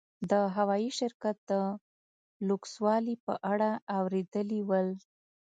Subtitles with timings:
[0.29, 1.53] د هوايي شرکت د
[2.47, 3.69] لوکسوالي په اړه
[3.99, 4.89] اورېدلي ول.